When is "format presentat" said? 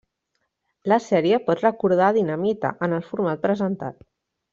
3.11-4.01